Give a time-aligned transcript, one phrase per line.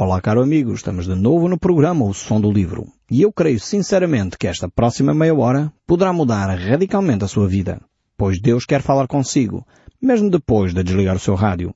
[0.00, 2.86] Olá, caro amigo, estamos de novo no programa O Som do Livro.
[3.10, 7.80] E eu creio sinceramente que esta próxima meia hora poderá mudar radicalmente a sua vida,
[8.16, 9.66] pois Deus quer falar consigo,
[10.00, 11.74] mesmo depois de desligar o seu rádio.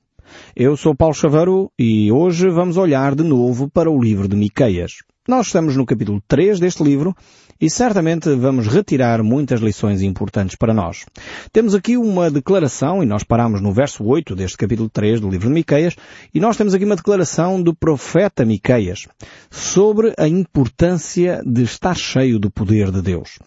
[0.55, 4.99] Eu sou Paulo Chaveiro e hoje vamos olhar de novo para o livro de Miqueias.
[5.27, 7.13] Nós estamos no capítulo 3 deste livro
[7.59, 11.05] e certamente vamos retirar muitas lições importantes para nós.
[11.51, 15.47] Temos aqui uma declaração, e nós paramos no verso 8 deste capítulo 3 do livro
[15.47, 15.95] de Miqueias,
[16.33, 19.07] e nós temos aqui uma declaração do profeta Miqueias
[19.49, 23.39] sobre a importância de estar cheio do poder de Deus.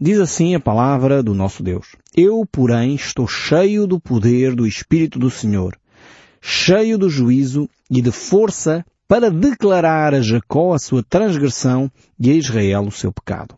[0.00, 1.96] Diz assim a palavra do nosso Deus.
[2.14, 5.76] Eu, porém, estou cheio do poder do Espírito do Senhor,
[6.40, 12.34] cheio do juízo e de força para declarar a Jacó a sua transgressão e a
[12.34, 13.54] Israel o seu pecado.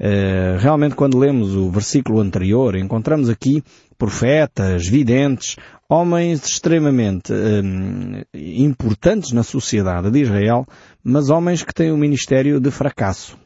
[0.00, 3.62] Uh, realmente quando lemos o versículo anterior encontramos aqui
[3.98, 5.56] profetas, videntes,
[5.86, 10.66] homens extremamente um, importantes na sociedade de Israel,
[11.04, 13.36] mas homens que têm um ministério de fracasso.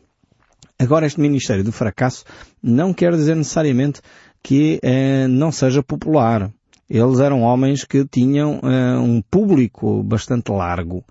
[0.78, 2.24] Agora este ministério de fracasso
[2.62, 4.00] não quer dizer necessariamente
[4.44, 6.52] que uh, não seja popular.
[6.90, 11.04] Eles eram homens que tinham uh, um público bastante largo,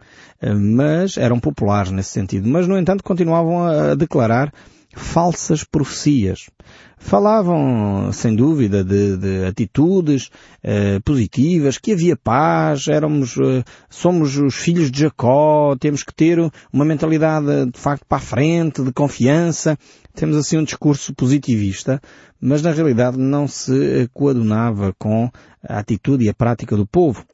[0.44, 2.50] uh, mas eram populares nesse sentido.
[2.50, 4.54] Mas, no entanto, continuavam a, a declarar
[4.96, 6.50] falsas profecias.
[6.98, 10.30] Falavam, sem dúvida, de, de atitudes
[10.64, 16.40] uh, positivas, que havia paz, éramos, uh, somos os filhos de Jacó, temos que ter
[16.74, 19.78] uma mentalidade de facto para a frente, de confiança,
[20.14, 22.02] temos assim um discurso positivista,
[22.42, 25.30] mas na realidade não se coadunava com
[25.68, 27.26] a atitude e a prática do povo.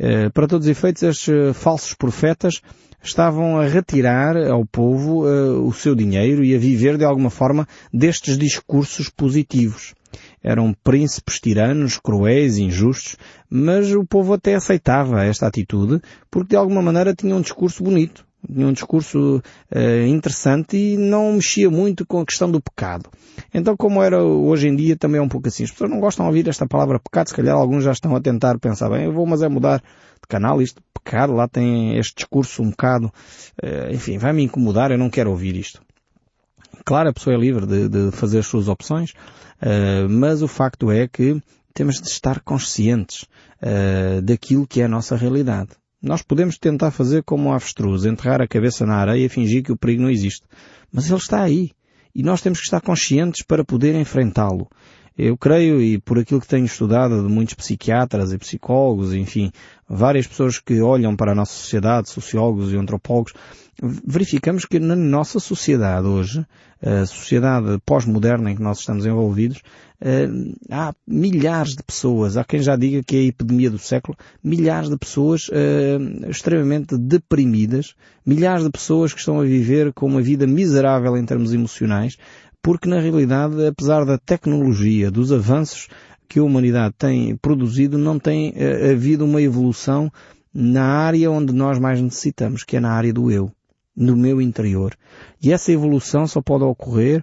[0.00, 2.62] Uh, para todos os efeitos, estes falsos profetas
[3.02, 7.68] estavam a retirar ao povo uh, o seu dinheiro e a viver de alguma forma
[7.92, 9.94] destes discursos positivos.
[10.42, 13.16] Eram príncipes tiranos, cruéis, injustos,
[13.48, 18.24] mas o povo até aceitava esta atitude porque de alguma maneira tinha um discurso bonito,
[18.46, 19.42] tinha um discurso
[19.74, 23.10] uh, interessante e não mexia muito com a questão do pecado.
[23.52, 25.64] Então, como era hoje em dia, também é um pouco assim.
[25.64, 28.20] As pessoas não gostam de ouvir esta palavra pecado, se calhar alguns já estão a
[28.20, 32.16] tentar pensar, bem, eu vou mas é mudar de canal, isto pecado, lá tem este
[32.16, 35.80] discurso um bocado, uh, enfim, vai me incomodar, eu não quero ouvir isto.
[36.84, 40.90] Claro, a pessoa é livre de, de fazer as suas opções, uh, mas o facto
[40.90, 41.40] é que
[41.74, 43.26] temos de estar conscientes
[44.24, 45.70] daquilo que é a nossa realidade.
[46.02, 49.72] Nós podemos tentar fazer como o avestruz, enterrar a cabeça na areia e fingir que
[49.72, 50.46] o perigo não existe.
[50.90, 51.72] Mas ele está aí.
[52.14, 54.66] E nós temos que estar conscientes para poder enfrentá-lo.
[55.16, 59.50] Eu creio, e por aquilo que tenho estudado de muitos psiquiatras e psicólogos, enfim,
[59.88, 63.34] várias pessoas que olham para a nossa sociedade, sociólogos e antropólogos,
[63.82, 66.46] verificamos que na nossa sociedade hoje,
[66.82, 69.60] a sociedade pós-moderna em que nós estamos envolvidos,
[70.02, 74.16] Uh, há milhares de pessoas, há quem já diga que é a epidemia do século,
[74.42, 77.94] milhares de pessoas uh, extremamente deprimidas,
[78.24, 82.16] milhares de pessoas que estão a viver com uma vida miserável em termos emocionais,
[82.62, 85.88] porque na realidade, apesar da tecnologia, dos avanços
[86.28, 90.10] que a humanidade tem produzido, não tem uh, havido uma evolução
[90.52, 93.50] na área onde nós mais necessitamos, que é na área do eu,
[93.96, 94.96] no meu interior.
[95.42, 97.22] E essa evolução só pode ocorrer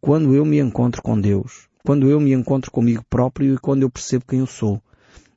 [0.00, 3.90] quando eu me encontro com Deus quando eu me encontro comigo próprio e quando eu
[3.90, 4.80] percebo quem eu sou.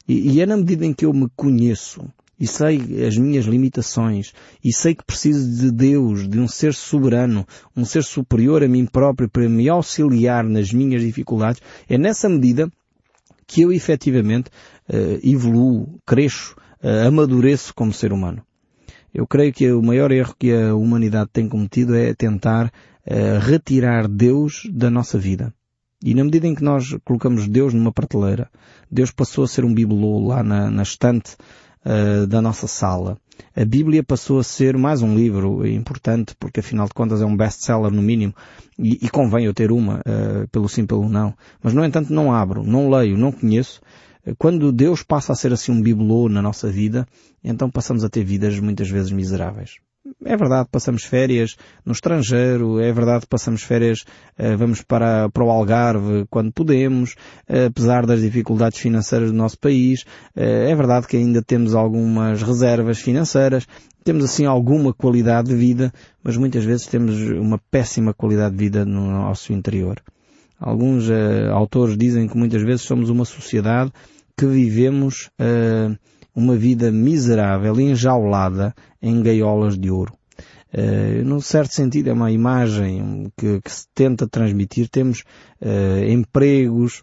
[0.08, 2.06] E, e é na medida em que eu me conheço
[2.40, 7.48] e sei as minhas limitações e sei que preciso de Deus, de um ser soberano,
[7.76, 12.70] um ser superior a mim próprio para me auxiliar nas minhas dificuldades, é nessa medida
[13.48, 14.50] que eu efetivamente
[14.90, 18.42] uh, evoluo, cresço, uh, amadureço como ser humano.
[19.14, 24.08] Eu creio que o maior erro que a humanidade tem cometido é tentar uh, retirar
[24.08, 25.54] Deus da nossa vida.
[26.04, 28.50] E na medida em que nós colocamos Deus numa prateleira,
[28.92, 31.38] Deus passou a ser um bibelô lá na, na estante
[31.86, 33.18] uh, da nossa sala.
[33.56, 37.36] A Bíblia passou a ser mais um livro importante, porque afinal de contas é um
[37.36, 38.34] best-seller no mínimo,
[38.78, 41.34] e, e, convém eu ter uma, uh, pelo sim, pelo não.
[41.62, 43.82] Mas no entanto não abro, não leio, não conheço.
[44.38, 47.08] Quando Deus passa a ser assim um bibelô na nossa vida,
[47.44, 49.76] então passamos a ter vidas muitas vezes miseráveis.
[50.24, 54.06] É verdade, passamos férias no estrangeiro, é verdade, passamos férias,
[54.38, 57.16] eh, vamos para, para o Algarve quando podemos,
[57.48, 60.06] eh, apesar das dificuldades financeiras do nosso país.
[60.36, 63.68] Eh, é verdade que ainda temos algumas reservas financeiras,
[64.04, 65.92] temos assim alguma qualidade de vida,
[66.24, 70.00] mas muitas vezes temos uma péssima qualidade de vida no nosso interior.
[70.60, 73.92] Alguns uh, autores dizem que muitas vezes somos uma sociedade
[74.38, 75.98] que vivemos uh,
[76.36, 80.14] uma vida miserável, enjaulada em gaiolas de ouro.
[80.74, 84.90] Uh, certo sentido é uma imagem que, que se tenta transmitir.
[84.90, 85.24] Temos
[85.62, 87.02] uh, empregos,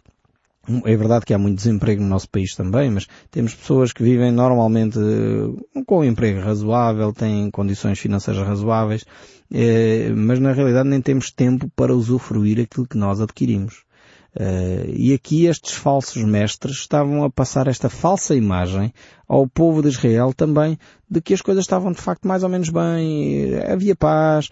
[0.85, 4.31] é verdade que há muito desemprego no nosso país também, mas temos pessoas que vivem
[4.31, 9.03] normalmente eh, com um emprego razoável, têm condições financeiras razoáveis,
[10.15, 13.83] mas na realidade nem temos tempo para usufruir aquilo que nós adquirimos.
[14.35, 18.91] Uh, e aqui estes falsos mestres estavam a passar esta falsa imagem
[19.27, 20.77] ao povo de Israel também
[21.13, 24.49] de que as coisas estavam de facto mais ou menos bem, havia paz,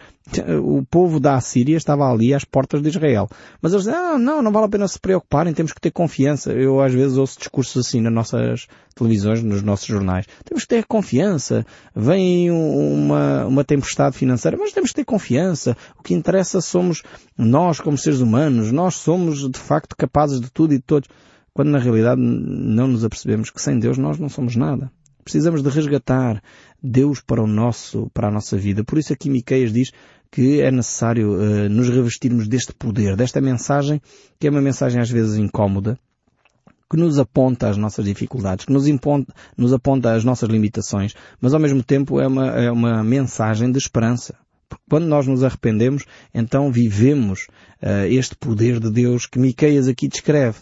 [0.64, 3.28] o povo da Assíria estava ali às portas de Israel.
[3.60, 6.52] Mas eles diziam, ah, não, não vale a pena se preocuparem, temos que ter confiança.
[6.52, 10.28] Eu às vezes ouço discursos assim nas nossas televisões, nos nossos jornais.
[10.46, 11.66] Temos que ter confiança.
[11.96, 15.76] Vem uma, uma tempestade financeira, mas temos que ter confiança.
[15.98, 17.02] O que interessa somos
[17.36, 18.72] nós como seres humanos.
[18.72, 21.10] Nós somos de facto capazes de tudo e de todos
[21.54, 24.92] quando na realidade não nos apercebemos que sem Deus nós não somos nada.
[25.24, 26.42] Precisamos de resgatar
[26.82, 28.84] Deus para o nosso, para a nossa vida.
[28.84, 29.92] Por isso aqui Miqueias diz
[30.32, 34.02] que é necessário uh, nos revestirmos deste poder, desta mensagem,
[34.40, 36.00] que é uma mensagem às vezes incómoda,
[36.90, 41.54] que nos aponta as nossas dificuldades, que nos, imponta, nos aponta as nossas limitações, mas
[41.54, 44.36] ao mesmo tempo é uma, é uma mensagem de esperança.
[44.70, 47.48] Porque quando nós nos arrependemos, então vivemos
[47.82, 50.60] uh, este poder de Deus que Miqueias aqui descreve.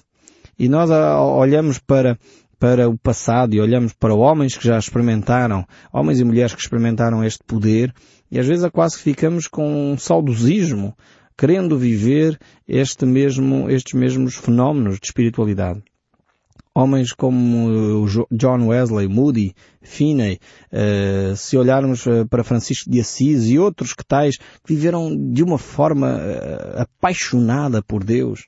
[0.58, 2.20] E nós olhamos para,
[2.60, 7.24] para o passado e olhamos para homens que já experimentaram, homens e mulheres que experimentaram
[7.24, 7.94] este poder,
[8.30, 10.96] e às vezes é quase ficamos com um saudosismo,
[11.38, 15.82] querendo viver este mesmo, estes mesmos fenómenos de espiritualidade.
[16.76, 20.40] Homens como John Wesley, Moody, Finney,
[20.72, 25.44] uh, se olharmos eh, para Francisco de Assis e outros que tais, que viveram de
[25.44, 26.22] uma forma
[26.78, 28.46] apaixonada por Deus,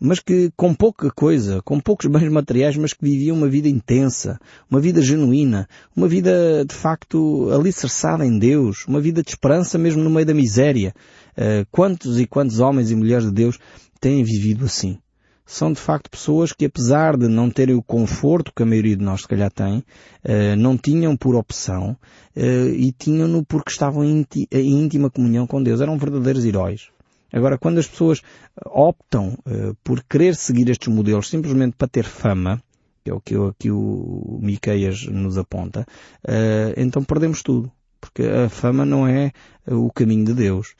[0.00, 4.40] mas que com pouca coisa, com poucos bens materiais, mas que viviam uma vida intensa,
[4.70, 10.02] uma vida genuína, uma vida de facto alicerçada em Deus, uma vida de esperança mesmo
[10.02, 10.94] no meio da miséria.
[11.36, 13.58] Uh, quantos e quantos homens e mulheres de Deus
[14.00, 14.98] têm vivido assim?
[15.44, 19.04] São de facto pessoas que apesar de não terem o conforto que a maioria de
[19.04, 21.96] nós se calhar tem, uh, não tinham por opção
[22.36, 25.80] uh, e tinham-no porque estavam em íntima comunhão com Deus.
[25.80, 26.88] Eram verdadeiros heróis.
[27.32, 28.22] Agora, quando as pessoas
[28.66, 32.62] optam uh, por querer seguir estes modelos simplesmente para ter fama,
[33.04, 35.86] que é o que aqui o Miqueias nos aponta,
[36.24, 37.70] uh, então perdemos tudo.
[38.00, 39.30] Porque a fama não é
[39.66, 40.74] o caminho de Deus.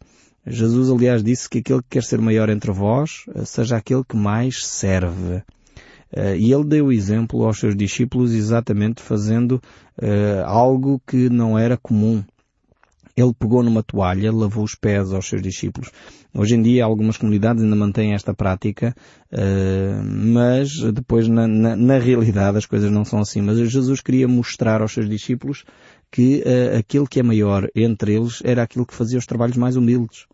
[0.47, 4.17] Jesus, aliás, disse que aquele que quer ser maior entre vós, uh, seja aquele que
[4.17, 5.43] mais serve.
[6.37, 9.63] e ele deu o exemplo aos seus discípulos exatamente fazendo
[10.45, 12.25] algo que não era comum
[13.21, 15.91] ele pegou numa toalha, lavou os pés aos seus discípulos.
[16.33, 18.95] Hoje em dia algumas comunidades ainda mantêm esta prática,
[19.33, 23.41] uh, mas depois na, na, na, realidade as coisas não são assim.
[23.41, 25.65] Mas Jesus queria mostrar aos seus discípulos
[26.11, 29.77] que uh, aquele que é maior entre eles era aquilo que fazia os trabalhos mais
[29.77, 30.27] humildes.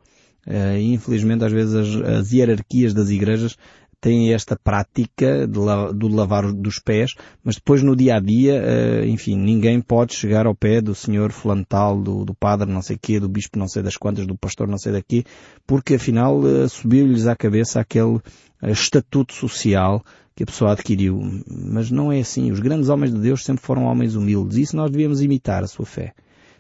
[0.46, 3.56] Uh, infelizmente às vezes as, as hierarquias das igrejas
[4.00, 8.62] têm esta prática de la, do lavar dos pés, mas depois no dia a dia,
[8.62, 12.98] uh, enfim, ninguém pode chegar ao pé do senhor flantal, do, do padre não sei
[13.00, 15.24] quê, do bispo não sei das quantas, do pastor não sei daqui,
[15.66, 18.22] porque afinal uh, subiu-lhes à cabeça aquele uh,
[18.62, 20.04] estatuto social
[20.36, 21.18] que a pessoa adquiriu.
[21.48, 22.52] Mas não é assim.
[22.52, 24.58] Os grandes homens de Deus sempre foram homens humildes.
[24.58, 26.12] Isso nós devíamos imitar a sua fé.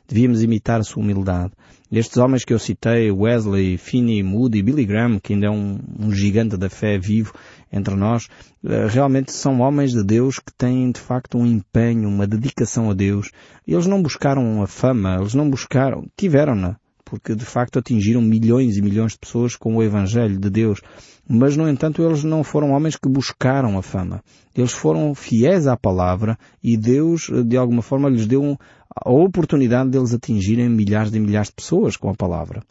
[0.08, 1.52] Devíamos imitar a sua humildade.
[1.90, 6.10] Estes homens que eu citei, Wesley, Finney, Moody, Billy Graham, que ainda é um, um
[6.12, 7.32] gigante da fé vivo
[7.72, 8.26] entre nós,
[8.64, 12.94] eh, realmente são homens de Deus que têm de facto um empenho, uma dedicação a
[12.94, 13.30] Deus.
[13.66, 18.82] Eles não buscaram a fama, eles não buscaram, tiveram-na, porque de facto atingiram milhões e
[18.82, 20.80] milhões de pessoas com o Evangelho de Deus.
[21.28, 24.22] Mas, no entanto, eles não foram homens que buscaram a fama.
[24.56, 28.58] Eles foram fiéis à palavra e Deus, de alguma forma, lhes deu
[28.96, 32.62] a oportunidade deles atingirem milhares e milhares de pessoas com a palavra.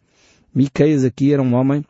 [0.53, 1.86] Miqueias aqui era um homem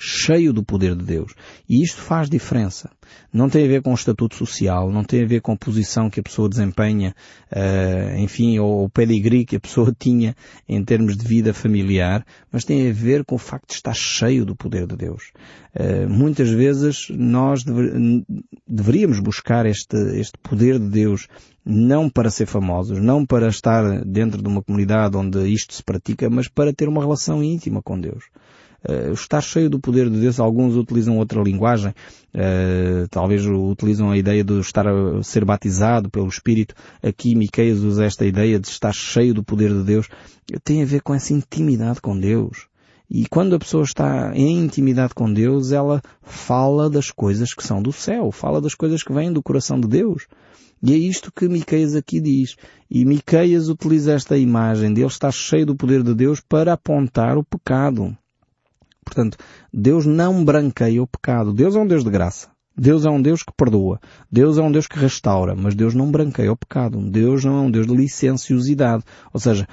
[0.00, 1.34] cheio do poder de Deus.
[1.68, 2.90] E isto faz diferença.
[3.30, 6.08] Não tem a ver com o estatuto social, não tem a ver com a posição
[6.08, 7.14] que a pessoa desempenha,
[7.52, 10.34] uh, enfim, ou o pedigree que a pessoa tinha
[10.66, 14.46] em termos de vida familiar, mas tem a ver com o facto de estar cheio
[14.46, 15.32] do poder de Deus.
[15.74, 17.92] Uh, muitas vezes nós dever,
[18.66, 21.28] deveríamos buscar este, este poder de Deus
[21.62, 26.30] não para ser famosos, não para estar dentro de uma comunidade onde isto se pratica,
[26.30, 28.24] mas para ter uma relação íntima com Deus
[28.88, 30.40] uh, estar cheio do poder de Deus.
[30.40, 36.28] Alguns utilizam outra linguagem, uh, talvez utilizam a ideia de estar a ser batizado pelo
[36.28, 36.74] Espírito.
[37.02, 40.08] Aqui Miqueias usa esta ideia de estar cheio do poder de Deus.
[40.64, 42.70] Tem a ver com essa intimidade com Deus.
[43.10, 47.82] E quando a pessoa está em intimidade com Deus, ela fala das coisas que são
[47.82, 50.28] do céu, fala das coisas que vêm do coração de Deus.
[50.80, 52.54] E é isto que Miqueias aqui diz.
[52.88, 57.36] E Miqueias utiliza esta imagem de ele estar cheio do poder de Deus para apontar
[57.36, 58.16] o pecado.
[59.10, 59.36] Portanto,
[59.74, 61.52] Deus não branqueia o pecado.
[61.52, 62.48] Deus é um Deus de graça.
[62.78, 64.00] Deus é um Deus que perdoa.
[64.30, 66.98] Deus é um Deus que restaura, mas Deus não branqueia o pecado.
[67.10, 69.02] Deus não é um Deus de licenciosidade.
[69.34, 69.66] Ou seja,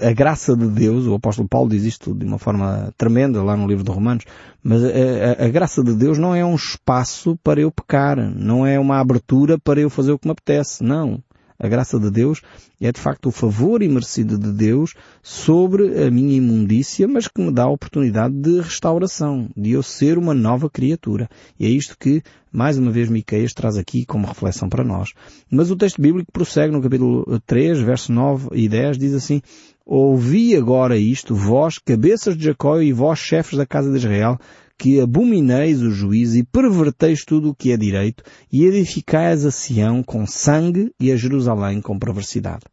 [0.00, 3.68] a graça de Deus, o apóstolo Paulo diz isto de uma forma tremenda lá no
[3.68, 4.24] livro de Romanos,
[4.62, 8.66] mas a, a, a graça de Deus não é um espaço para eu pecar, não
[8.66, 10.82] é uma abertura para eu fazer o que me apetece.
[10.82, 11.22] Não.
[11.62, 12.42] A graça de Deus
[12.80, 17.52] é de facto o favor imerecido de Deus sobre a minha imundícia, mas que me
[17.52, 21.28] dá a oportunidade de restauração, de eu ser uma nova criatura.
[21.60, 25.12] E é isto que, mais uma vez, Miqueias traz aqui como reflexão para nós.
[25.48, 29.40] Mas o texto bíblico prossegue no capítulo 3, verso 9 e 10, diz assim,
[29.86, 34.36] Ouvi agora isto, vós, cabeças de Jacó e vós, chefes da casa de Israel,
[34.78, 40.02] que abomineis o juízo e perverteis tudo o que é direito e edificais a Sião
[40.02, 42.64] com sangue e a Jerusalém com perversidade.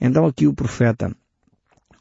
[0.00, 1.14] Então aqui o profeta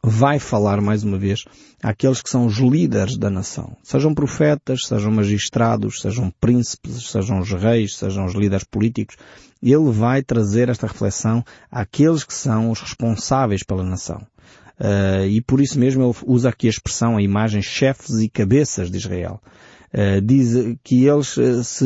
[0.03, 1.45] vai falar mais uma vez
[1.83, 3.77] àqueles que são os líderes da nação.
[3.83, 9.15] Sejam profetas, sejam magistrados, sejam príncipes, sejam os reis, sejam os líderes políticos.
[9.61, 14.25] Ele vai trazer esta reflexão àqueles que são os responsáveis pela nação.
[14.81, 18.89] Uh, e por isso mesmo ele usa aqui a expressão, a imagem chefes e cabeças
[18.89, 19.39] de Israel.
[19.93, 21.85] Uh, diz que eles uh, se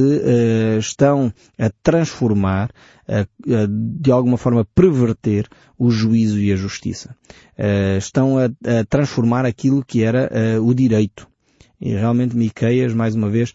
[0.79, 2.71] estão a transformar,
[4.01, 5.47] de alguma forma perverter
[5.77, 7.15] o juízo e a justiça.
[7.99, 11.27] estão a, a, transformar aquilo que era o direito.
[11.79, 13.53] E realmente Miqueias, mais uma vez,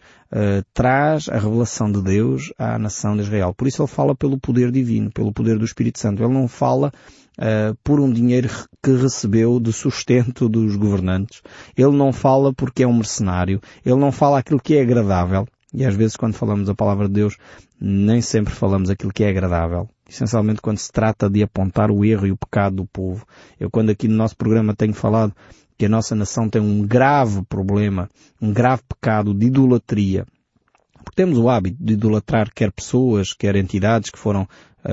[0.73, 3.53] traz a revelação de Deus à nação de Israel.
[3.53, 6.23] Por isso ele fala pelo poder divino, pelo poder do Espírito Santo.
[6.23, 6.93] Ele não fala
[7.41, 8.49] uh, por um dinheiro
[8.83, 11.41] que recebeu de sustento dos governantes.
[11.75, 13.59] Ele não fala porque é um mercenário.
[13.83, 15.47] Ele não fala aquilo que é agradável.
[15.73, 17.37] E às vezes quando falamos a palavra de Deus,
[17.79, 19.89] nem sempre falamos aquilo que é agradável.
[20.07, 23.25] Essencialmente quando se trata de apontar o erro e o pecado do povo.
[23.59, 25.33] Eu quando aqui no nosso programa tenho falado
[25.77, 30.25] que a nossa nação tem um grave problema, um grave pecado de idolatria.
[31.03, 34.47] Porque temos o hábito de idolatrar quer pessoas, quer entidades que foram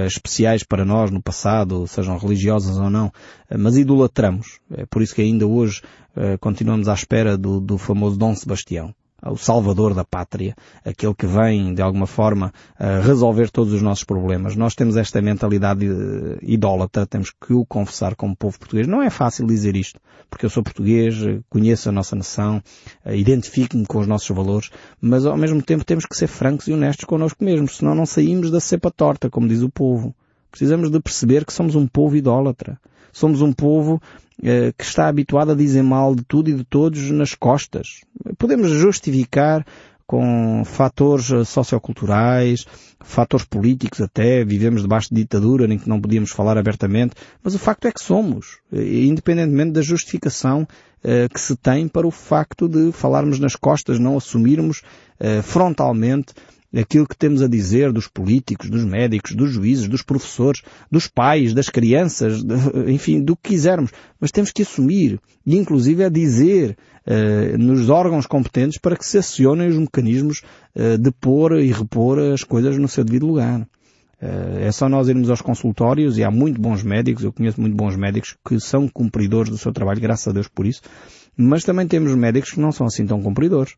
[0.07, 4.61] especiais para nós no passado, sejam religiosas ou não, uh, mas idolatramos.
[4.71, 5.83] É por isso que ainda hoje
[6.17, 11.27] uh, continuamos à espera do, do famoso Dom Sebastião o salvador da pátria, aquele que
[11.27, 12.53] vem, de alguma forma,
[13.03, 14.55] resolver todos os nossos problemas.
[14.55, 15.85] Nós temos esta mentalidade
[16.43, 18.87] idólatra, temos que o confessar como povo português.
[18.87, 21.17] Não é fácil dizer isto, porque eu sou português,
[21.51, 22.63] conheço a nossa nação,
[23.07, 24.71] identifico-me com os nossos valores,
[25.01, 28.51] mas ao mesmo tempo temos que ser francos e honestos connosco mesmos, senão não saímos
[28.51, 30.15] da cepa torta, como diz o povo.
[30.51, 32.81] Precisamos de perceber que somos um povo idólatra.
[33.19, 34.01] Somos um povo
[34.41, 38.03] eh, que está habituado a dizer mal de tudo e de todos nas costas.
[38.39, 39.67] Podemos justificar
[40.07, 42.65] com fatores eh, socioculturais,
[43.01, 47.59] fatores políticos até, vivemos debaixo de ditadura em que não podíamos falar abertamente, mas o
[47.59, 50.67] facto é que somos, eh, independentemente da justificação
[51.33, 54.83] que se tem para o facto de falarmos nas costas, não assumirmos
[55.45, 56.35] frontalmente
[56.77, 61.55] aquilo que temos a dizer dos políticos, dos médicos, dos juízes, dos professores, dos pais,
[61.55, 62.55] das crianças, de,
[62.93, 63.91] enfim, do que quisermos.
[64.21, 69.19] Mas temos que assumir e inclusive a dizer uh, nos órgãos competentes para que se
[69.19, 70.43] acionem os mecanismos
[70.77, 73.61] uh, de pôr e repor as coisas no seu devido lugar.
[74.21, 77.77] Uh, é só nós irmos aos consultórios e há muito bons médicos, eu conheço muito
[77.77, 80.83] bons médicos que são cumpridores do seu trabalho, graças a Deus por isso,
[81.37, 83.75] mas também temos médicos que não são assim tão cumpridores.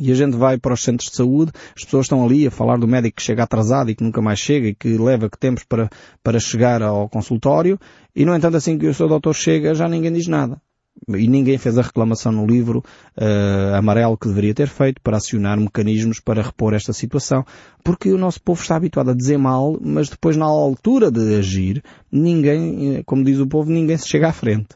[0.00, 2.78] E a gente vai para os centros de saúde, as pessoas estão ali a falar
[2.78, 5.62] do médico que chega atrasado e que nunca mais chega e que leva que tempos
[5.64, 5.90] para,
[6.22, 7.78] para chegar ao consultório,
[8.16, 10.60] e no entanto assim que o seu doutor chega já ninguém diz nada.
[11.08, 12.84] E ninguém fez a reclamação no livro
[13.16, 17.44] uh, amarelo que deveria ter feito para acionar mecanismos para repor esta situação.
[17.82, 21.82] Porque o nosso povo está habituado a dizer mal, mas depois na altura de agir,
[22.12, 24.68] ninguém, eh, como diz o povo, ninguém se chega à frente.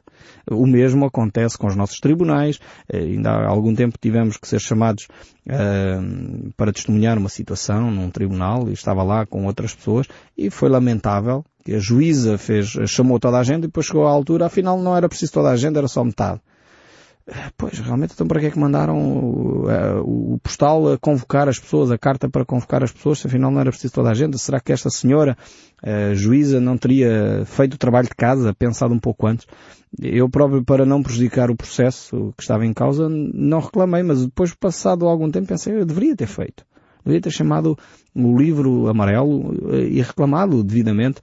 [0.51, 2.59] O mesmo acontece com os nossos tribunais.
[2.89, 5.09] Eh, ainda há algum tempo tivemos que ser chamados
[5.49, 10.69] uh, para testemunhar uma situação num tribunal e estava lá com outras pessoas e foi
[10.69, 14.81] lamentável que a juíza fez, chamou toda a gente e depois chegou à altura, afinal
[14.81, 16.41] não era preciso toda a gente, era só metade.
[17.57, 21.59] Pois, realmente, então para que é que mandaram o, eh, o, postal a convocar as
[21.59, 24.39] pessoas, a carta para convocar as pessoas, se afinal não era preciso toda a gente?
[24.39, 25.35] Será que esta senhora,
[25.83, 29.47] a juíza, não teria feito o trabalho de casa, pensado um pouco antes?
[29.99, 34.53] Eu próprio, para não prejudicar o processo que estava em causa, não reclamei, mas depois,
[34.53, 36.67] passado algum tempo, pensei, eu deveria ter feito.
[37.05, 37.79] Deveria ter chamado
[38.15, 41.23] o livro amarelo eh, e reclamado devidamente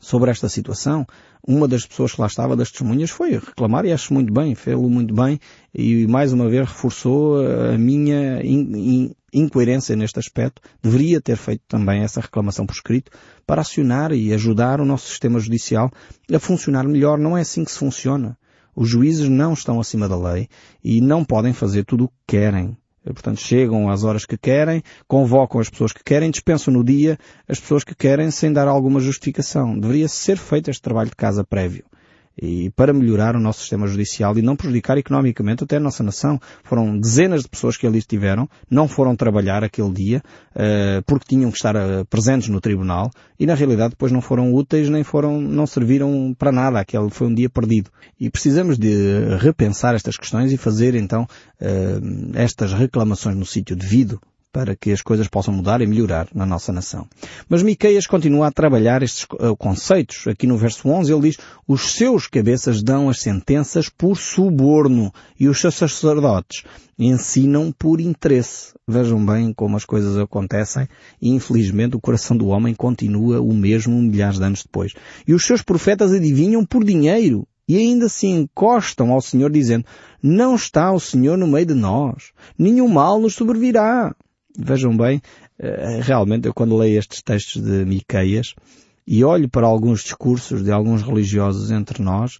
[0.00, 1.06] sobre esta situação.
[1.46, 4.88] Uma das pessoas que lá estava, das testemunhas, foi reclamar e acho muito bem, fez-lo
[4.88, 5.38] muito bem
[5.74, 10.60] e mais uma vez reforçou a minha in, in, incoerência neste aspecto.
[10.82, 13.10] Deveria ter feito também essa reclamação por escrito
[13.46, 15.90] para acionar e ajudar o nosso sistema judicial
[16.32, 17.18] a funcionar melhor.
[17.18, 18.36] Não é assim que se funciona.
[18.74, 20.48] Os juízes não estão acima da lei
[20.84, 22.76] e não podem fazer tudo o que querem.
[23.04, 27.58] Portanto, chegam às horas que querem, convocam as pessoas que querem, dispensam no dia as
[27.58, 29.78] pessoas que querem sem dar alguma justificação.
[29.78, 31.84] Deveria ser feito este trabalho de casa prévio
[32.40, 36.40] e para melhorar o nosso sistema judicial e não prejudicar economicamente até a nossa nação.
[36.62, 40.22] Foram dezenas de pessoas que ali estiveram, não foram trabalhar aquele dia
[40.54, 44.52] uh, porque tinham que estar uh, presentes no tribunal e na realidade depois não foram
[44.54, 46.80] úteis nem foram, não serviram para nada.
[46.80, 47.90] Aquele foi um dia perdido.
[48.20, 51.22] E precisamos de repensar estas questões e fazer então
[51.60, 54.20] uh, estas reclamações no sítio devido
[54.52, 57.06] para que as coisas possam mudar e melhorar na nossa nação.
[57.48, 60.26] Mas Miqueias continua a trabalhar estes uh, conceitos.
[60.26, 65.48] Aqui no verso 11 ele diz, os seus cabeças dão as sentenças por suborno e
[65.48, 66.64] os seus sacerdotes
[66.98, 68.72] ensinam por interesse.
[68.86, 70.88] Vejam bem como as coisas acontecem
[71.20, 74.92] e infelizmente o coração do homem continua o mesmo milhares de anos depois.
[75.26, 79.84] E os seus profetas adivinham por dinheiro e ainda se encostam ao Senhor dizendo,
[80.22, 84.16] não está o Senhor no meio de nós, nenhum mal nos sobrevirá
[84.58, 85.22] vejam bem,
[85.58, 88.54] eh, realmente eu quando leio estes textos de Miqueias
[89.06, 92.38] e olho para alguns discursos de alguns religiosos entre nós,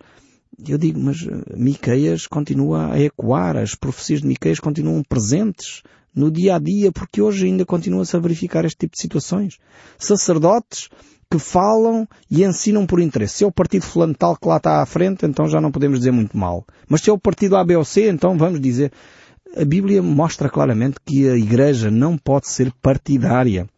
[0.66, 5.82] eu digo, mas eh, Miqueias continua a ecoar, as profecias de Miqueias continuam presentes
[6.14, 9.58] no dia a dia, porque hoje ainda continua-se a verificar este tipo de situações.
[9.98, 10.88] Sacerdotes
[11.30, 13.36] que falam e ensinam por interesse.
[13.36, 15.98] Se é o partido fulano tal que lá está à frente, então já não podemos
[15.98, 16.64] dizer muito mal.
[16.88, 18.90] Mas se é o partido A, B ou C, então vamos dizer
[19.56, 23.68] a Bíblia mostra claramente que a Igreja não pode ser partidária.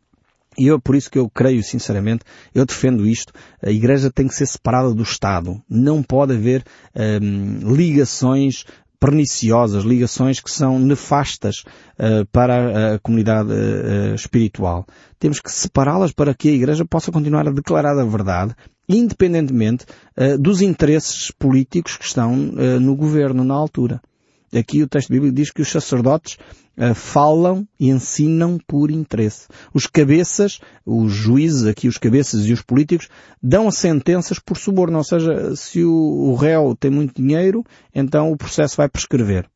[0.59, 2.25] E eu, por isso que eu creio, sinceramente,
[2.55, 3.33] eu defendo isto.
[3.63, 5.63] A Igreja tem que ser separada do Estado.
[5.69, 6.65] Não pode haver
[7.23, 8.65] hum, ligações
[9.01, 11.65] perniciosas, ligações que são nefastas
[11.99, 14.85] uh, para a, comunidade uh, espiritual.
[15.19, 18.55] Temos que separá-las para que a Igreja possa continuar a declarar a verdade,
[18.87, 19.87] independentemente
[20.19, 24.03] uh, dos interesses políticos que estão no governo na altura.
[24.53, 26.37] Aqui o texto bíblico diz que os sacerdotes
[26.77, 29.47] uh, falam e ensinam por interesse.
[29.73, 33.09] Os cabeças, os juízes, aqui os cabeças e os políticos,
[33.43, 34.99] dão sentenças por suborno.
[34.99, 37.65] Ou seja, se o, o réu tem muito dinheiro,
[37.95, 39.49] então o processo vai prescrever.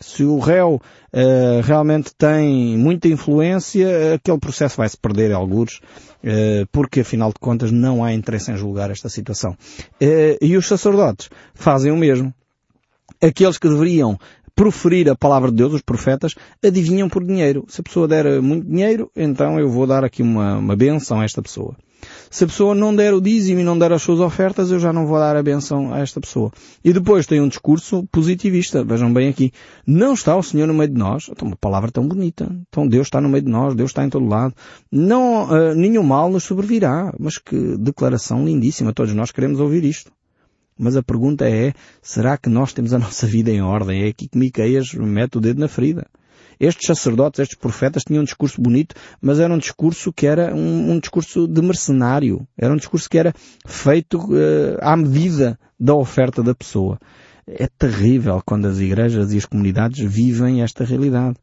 [0.00, 0.80] Se o réu
[1.12, 5.80] uh, realmente tem muita influência, aquele processo vai se perder alguns,
[6.22, 9.52] uh, porque afinal de contas não há interesse em julgar esta situação.
[10.00, 12.32] Uh, e os sacerdotes fazem o mesmo.
[13.20, 14.16] Aqueles que deveriam
[14.58, 17.64] proferir a palavra de Deus, os profetas, adivinham por dinheiro.
[17.68, 21.24] Se a pessoa der muito dinheiro, então eu vou dar aqui uma, uma benção a
[21.24, 21.76] esta pessoa.
[22.28, 24.92] Se a pessoa não der o dízimo e não der as suas ofertas, eu já
[24.92, 26.50] não vou dar a benção a esta pessoa.
[26.84, 28.82] E depois tem um discurso positivista.
[28.82, 29.52] Vejam bem aqui.
[29.86, 31.28] Não está o Senhor no meio de nós.
[31.30, 32.50] Então, uma palavra tão bonita.
[32.68, 33.76] Então, Deus está no meio de nós.
[33.76, 34.54] Deus está em todo lado.
[34.90, 37.12] Não, uh, nenhum mal nos sobrevirá.
[37.18, 38.92] Mas que declaração lindíssima.
[38.92, 40.12] Todos nós queremos ouvir isto.
[40.78, 44.04] Mas a pergunta é, será que nós temos a nossa vida em ordem?
[44.04, 46.06] É aqui que Miqueias mete o dedo na ferida.
[46.60, 50.92] Estes sacerdotes, estes profetas tinham um discurso bonito, mas era um discurso que era um,
[50.92, 52.46] um discurso de mercenário.
[52.56, 53.32] Era um discurso que era
[53.64, 56.98] feito uh, à medida da oferta da pessoa.
[57.46, 61.36] É terrível quando as igrejas e as comunidades vivem esta realidade.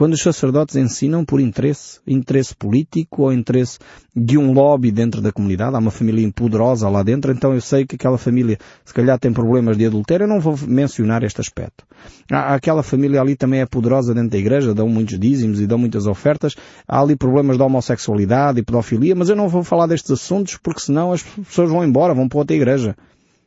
[0.00, 3.78] Quando os sacerdotes ensinam por interesse, interesse político ou interesse
[4.16, 7.84] de um lobby dentro da comunidade, há uma família poderosa lá dentro, então eu sei
[7.84, 11.84] que aquela família se calhar tem problemas de adultério, eu não vou mencionar este aspecto.
[12.32, 15.76] Há, aquela família ali também é poderosa dentro da igreja, dão muitos dízimos e dão
[15.76, 16.56] muitas ofertas,
[16.88, 20.80] há ali problemas de homossexualidade e pedofilia, mas eu não vou falar destes assuntos porque
[20.80, 22.96] senão as pessoas vão embora, vão para outra igreja.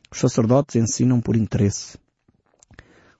[0.08, 1.98] Os sacerdotes ensinam por interesse.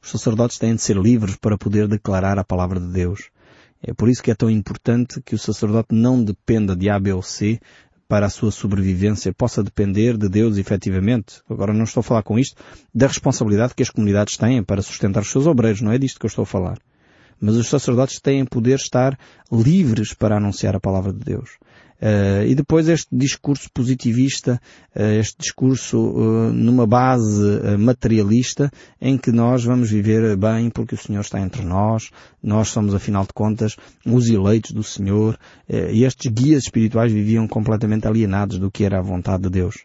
[0.04, 3.30] Os sacerdotes têm de ser livres para poder declarar a palavra de Deus.
[3.82, 7.14] É por isso que é tão importante que o sacerdote não dependa de A, B
[7.14, 7.58] ou C
[8.06, 11.40] para a sua sobrevivência, possa depender de Deus efetivamente.
[11.48, 12.62] Agora não estou a falar com isto
[12.94, 16.26] da responsabilidade que as comunidades têm para sustentar os seus obreiros, não é disto que
[16.26, 16.78] eu estou a falar.
[17.40, 19.18] Mas os sacerdotes têm poder estar
[19.50, 21.56] livres para anunciar a palavra de Deus.
[22.04, 24.60] Uh, e depois este discurso positivista,
[24.94, 30.98] uh, este discurso uh, numa base materialista em que nós vamos viver bem porque o
[30.98, 32.10] Senhor está entre nós,
[32.42, 38.06] nós somos afinal de contas os eleitos do Senhor, e estes guias espirituais viviam completamente
[38.06, 39.76] alienados do que era a vontade de Deus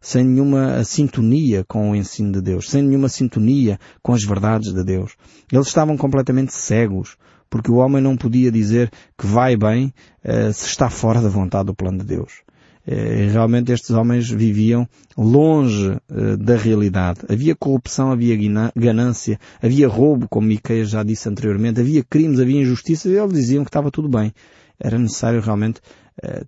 [0.00, 4.82] sem nenhuma sintonia com o ensino de Deus, sem nenhuma sintonia com as verdades de
[4.82, 5.12] Deus.
[5.50, 7.16] Eles estavam completamente cegos
[7.52, 9.92] porque o homem não podia dizer que vai bem
[10.24, 12.40] uh, se está fora da vontade do plano de Deus.
[12.88, 14.88] Uh, realmente estes homens viviam
[15.18, 17.20] longe uh, da realidade.
[17.28, 18.38] Havia corrupção, havia
[18.74, 23.64] ganância, havia roubo, como Miqueias já disse anteriormente, havia crimes, havia injustiças e eles diziam
[23.64, 24.32] que estava tudo bem.
[24.80, 25.78] Era necessário realmente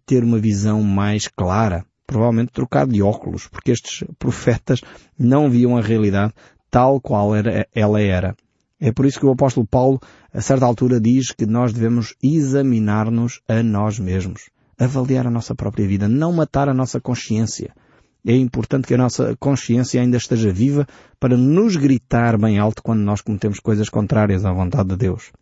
[0.07, 4.81] ter uma visão mais clara, provavelmente trocar de óculos, porque estes profetas
[5.19, 6.33] não viam a realidade
[6.71, 8.35] tal qual era, ela era.
[8.87, 9.99] É por isso que o apóstolo Paulo,
[10.31, 15.89] a certa altura, diz que nós devemos examinar-nos a nós mesmos, avaliar a nossa própria
[15.89, 17.73] vida, não matar a nossa consciência.
[18.27, 20.87] É importante que a nossa consciência ainda esteja viva
[21.19, 25.33] para nos gritar bem alto quando nós cometemos coisas contrárias à vontade de Deus.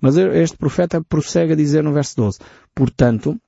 [0.00, 2.38] Mas este profeta prossegue a dizer no verso 12,
[2.74, 3.38] portanto,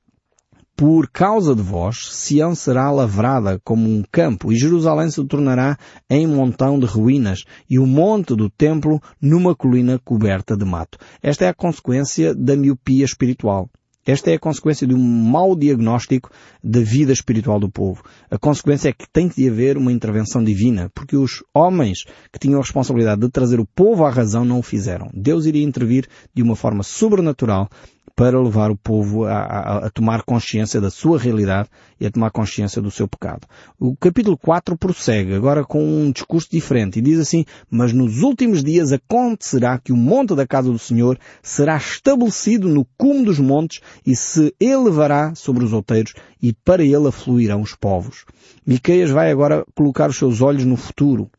[0.79, 5.77] por causa de vós, Sião será lavrada como um campo, e Jerusalém se tornará
[6.09, 10.97] em montão de ruínas, e o monte do templo numa colina coberta de mato.
[11.21, 13.69] Esta é a consequência da miopia espiritual.
[14.07, 16.31] Esta é a consequência de um mau diagnóstico
[16.63, 18.05] da vida espiritual do povo.
[18.31, 22.61] A consequência é que tem de haver uma intervenção divina, porque os homens que tinham
[22.61, 25.11] a responsabilidade de trazer o povo à razão não o fizeram.
[25.13, 27.69] Deus iria intervir de uma forma sobrenatural
[28.15, 31.69] para levar o povo a, a, a, tomar consciência da sua realidade
[32.01, 33.47] e a tomar consciência do seu pecado.
[33.79, 38.63] O capítulo 4 prossegue agora com um discurso diferente e diz assim, mas nos últimos
[38.63, 43.81] dias acontecerá que o monte da casa do Senhor será estabelecido no cume dos montes
[44.07, 48.25] e se elevará sobre os outeiros e para ele afluirão os povos.
[48.67, 51.31] Miqueias vai agora colocar os seus olhos no futuro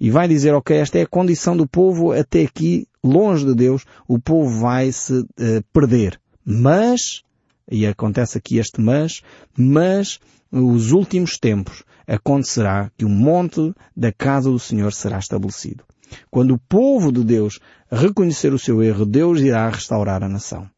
[0.00, 3.84] e vai dizer, ok, esta é a condição do povo até aqui, longe de Deus,
[4.06, 5.26] o povo vai se uh,
[5.72, 6.20] perder.
[6.44, 7.22] Mas,
[7.70, 9.22] e acontece aqui este mas,
[9.56, 10.18] mas
[10.50, 15.84] os últimos tempos acontecerá que o monte da casa do Senhor será estabelecido.
[16.30, 20.68] Quando o povo de Deus reconhecer o seu erro, Deus irá restaurar a nação.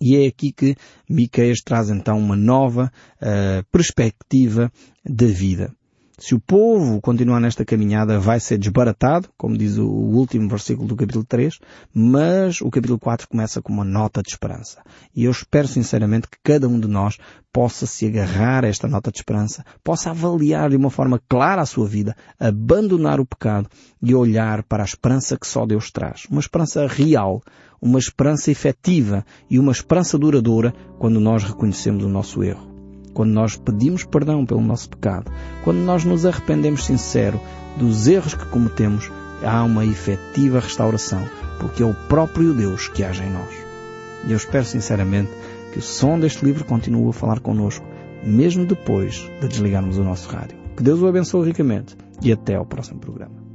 [0.00, 0.76] E é aqui que
[1.08, 4.70] Miqueias traz então uma nova uh, perspectiva
[5.04, 5.72] da vida.
[6.24, 10.94] Se o povo continuar nesta caminhada vai ser desbaratado, como diz o último versículo do
[10.94, 11.58] capítulo 3,
[11.92, 14.80] mas o capítulo 4 começa com uma nota de esperança.
[15.16, 17.18] E eu espero sinceramente que cada um de nós
[17.52, 21.66] possa se agarrar a esta nota de esperança, possa avaliar de uma forma clara a
[21.66, 23.68] sua vida, abandonar o pecado
[24.00, 26.26] e olhar para a esperança que só Deus traz.
[26.30, 27.42] Uma esperança real,
[27.80, 32.71] uma esperança efetiva e uma esperança duradoura quando nós reconhecemos o nosso erro
[33.12, 35.30] quando nós pedimos perdão pelo nosso pecado,
[35.64, 37.40] quando nós nos arrependemos sincero
[37.76, 39.10] dos erros que cometemos,
[39.42, 41.22] há uma efetiva restauração,
[41.58, 43.54] porque é o próprio Deus que age em nós.
[44.26, 45.30] E eu espero sinceramente
[45.72, 47.84] que o som deste livro continue a falar connosco,
[48.24, 50.56] mesmo depois de desligarmos o nosso rádio.
[50.76, 53.41] Que Deus o abençoe ricamente e até ao próximo programa.